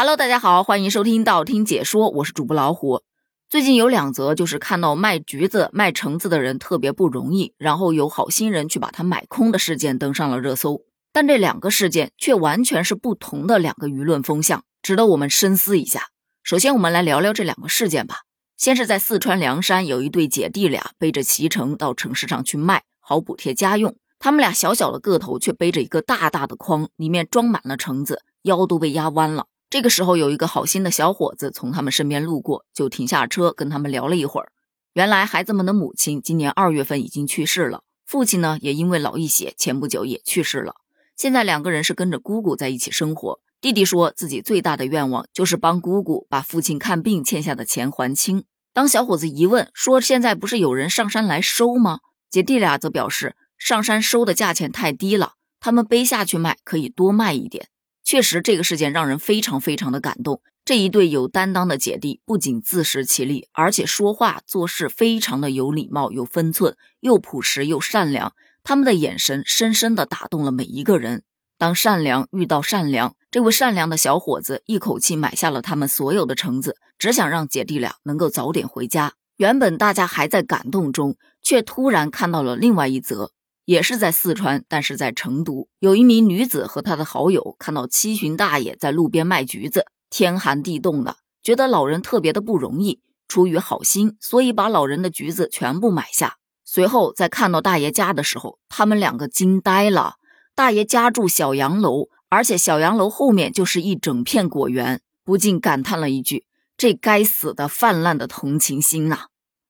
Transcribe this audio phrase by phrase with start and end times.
[0.00, 3.02] Hello，大家好，欢迎收听道听解说，我是主播老虎。
[3.50, 10.80] 最近有两则，就是看到卖橘子、卖橙子的人特别不容易，然后有好心人去把它买空的事件登上了热搜。
[11.12, 16.06] 但这两个事件却完全是不同的两个舆论风向，值得我们深思一下。
[16.42, 18.20] 首先，我们来聊聊这两个事件吧。
[18.56, 23.94] 先是在四川凉山，有一对姐弟俩背着脐橙到城市上去卖，好补贴家用。
[24.18, 29.44] 他们俩小小的个头，却背着一个大大的筐，里面装满了橙子，腰都被压弯了。
[29.70, 34.50] 这个时候，有一个好心的小伙子从他们身边路过，就停下车跟他们聊了一会儿。
[34.94, 40.74] 原来，孩子们的母亲今年二月份已经去世了，父亲呢也因为脑溢血，前不久也去世了。
[41.16, 43.38] 现在两个人是跟着姑姑在一起生活。
[43.60, 48.42] 弟弟说自己最大的愿望就是帮姑姑把父亲看病欠下的钱还清。
[48.72, 52.00] 当小伙子一问说现在不是有人上山来收吗？
[52.28, 57.68] 姐弟俩则表示上山收的价钱太低了，他们背下去卖可以多卖一点。
[58.10, 60.42] 确实，这个事件让人非常非常的感动。
[60.64, 68.32] 这一对有担当的姐弟，不仅自食其力，而且说话做事非常的有礼貌、有分寸，又朴实又善良。
[68.64, 71.22] 他们的眼神深深的打动了每一个人。
[71.56, 79.12] 当善良遇到善良，这位善良的小伙子一口气买下了他们所有的橙子，只想让姐弟俩能够早点回家。
[79.36, 83.30] 原本大家还在感动中，却突然看到了另外一则。
[83.70, 96.34] 也是在四川，但是在成都，有一名女子和她的好友看到七旬大爷在路边卖橘子，天寒地冻的，觉得老人特别的不容易，出于好心，所以把老人的橘子全部买下。
[96.64, 100.14] 随后在看到大爷家的时候，他们两个惊呆了。
[100.56, 106.44] 大爷家住小洋楼，而且小洋楼后面就是一整片果园，不禁感叹了一句
[106.76, 109.26] ：“这该死的泛滥的同情心呐！”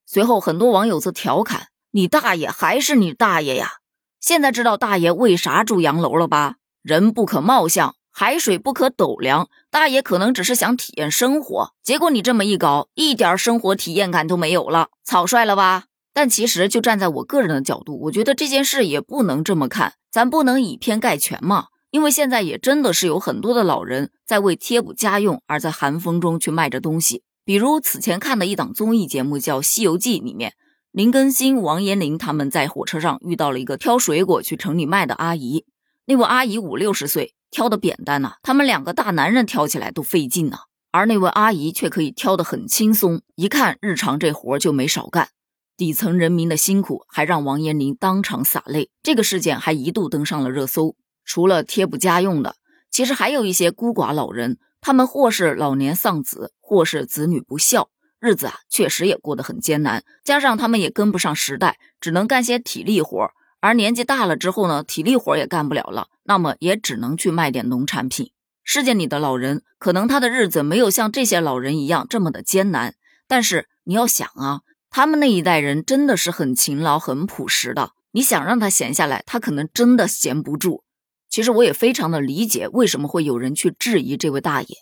[0.08, 3.72] 随后很多网友则调侃：“你大爷还是你大爷呀！”
[4.20, 6.56] 现在知道大爷为啥住洋楼了吧？
[6.82, 9.48] 人不可貌相，海水不可斗量。
[9.70, 15.84] 大爷可能只是想体验生活，结果你这么一搞，一点生活体验感都没有了，草率了吧？
[16.12, 21.68] 但其实就站在我个人的角度，我觉得这件事也不能这么看，咱不能以偏概全嘛。
[21.90, 30.52] 因为现在也真的是有很多的老人在为贴补家用而在寒风中去卖着东西，比如此前看的一档综艺节目叫《西游记》里面。
[30.92, 35.64] 林更新、王彦霖他们在火车上遇到了一个挑水果去城里卖的阿姨。
[36.06, 40.58] 那位阿姨五六十岁，挑的扁担呐，他们两个大男人挑起来都费劲呢。
[40.90, 45.28] 而那位阿姨却可以挑得很轻松，一看日常这活就没少干。
[45.76, 48.90] 底层人民的辛苦还让王彦霖当场洒泪。
[49.00, 50.96] 这个事件还一度登上了热搜。
[51.24, 52.56] 除了贴补家用的，
[52.90, 57.90] 其实还有一些孤寡老人，他们或是老年丧子，或是子女不孝。
[58.20, 68.30] 日子啊，确实也过得很艰难，加上他们也跟不上时代，只能干些体力活而年纪大了之后呢，体力活也干不了了，那么也只能去卖点农产品。
[68.62, 72.94] 世界里的老人，可能他的日子没有像这些老人一样这么的艰难，
[73.26, 74.60] 但是你要想啊，
[74.90, 77.92] 他们那一代人真的是很勤劳、很朴实的。
[78.12, 80.84] 你想让他闲下来，他可能真的闲不住。
[81.28, 84.76] 其实我也非常的理解，为什么会有人去质疑这位大爷。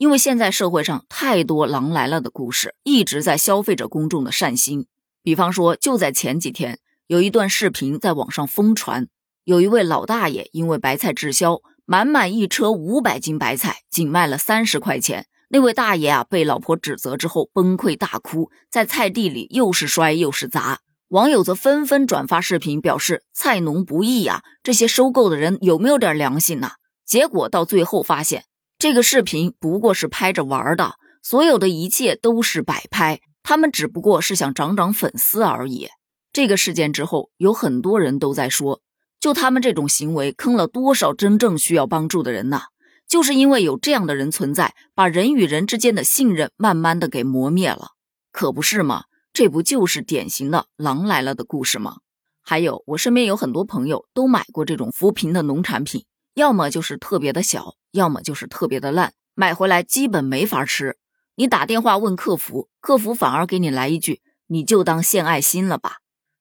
[0.00, 4.86] 因为现在社会上太多“狼来了”的故事，一直在消费着公众的善心。
[5.22, 9.08] 比方说，就在前几天，有一段视频在网上疯传，
[9.44, 15.26] 有一位老大爷因为白菜滞销，满满一车五百斤白菜，仅卖了三十块钱。
[15.50, 20.80] 那位大爷啊，被老婆指责之后崩溃大哭，在菜地里又是摔又是砸。
[21.08, 26.76] 网友则纷纷转发视频，表示菜农不易呀，这些收购的人有没有点良心呐？
[27.04, 28.44] 结果到最后发现。
[28.80, 35.88] 这个视频不过是拍着玩的，所有的一切都是摆拍，他们只不过是想涨涨粉丝而已。
[36.32, 38.80] 这个事件之后，有很多人都在说，
[39.20, 42.62] 就他们这种行为坑了多少真正需要帮助的人呢？
[43.06, 47.88] 就是因为有这样的人存在，把人与人之间的信任慢慢的给磨灭了，
[48.32, 49.04] 可不是吗？
[49.34, 51.96] 这不就是典型的狼来了的故事吗？
[52.40, 56.06] 还有，我身边有很多朋友都买过这种扶贫的农产品。
[56.34, 60.96] 要么就是特别的小，要么就是特别的烂，买回来基本没法吃。
[61.34, 65.98] 你打电话问客服，客服反而给你来一句：“你就当献爱心了吧。”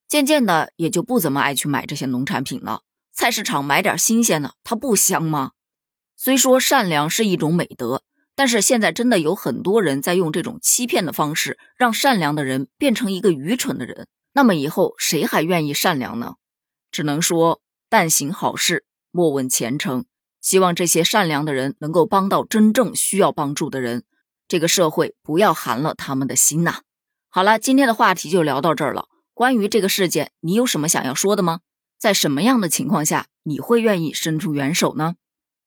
[0.07, 2.81] 渐渐的也就不怎么爱去买这些农产品了。
[3.11, 5.51] 菜市场买点新鲜的，它不香吗？
[6.15, 8.03] 虽说善良是一种美德，
[8.35, 14.07] 但是现在真的有很多人在用这种欺骗的方式，让善良的人变成一个愚蠢的人。
[14.33, 16.35] 那么以后谁还愿意善良呢？
[16.91, 18.85] 只能说但行好事。
[19.11, 20.05] 莫问前程，
[20.41, 24.03] 希望这些善良的人能够帮到真正需要帮助的人，
[24.47, 26.81] 这个社会不要寒了他们的心呐。
[27.29, 29.07] 好了，今天的话题就聊到这儿了。
[29.33, 31.59] 关于这个事件，你有什么想要说的吗？
[31.97, 35.15] 在什么样的情况下你会愿意伸出援手呢？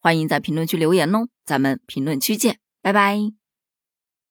[0.01, 2.59] 欢迎在评论区留言哦，咱们评论区见。
[2.81, 3.42] 拜拜。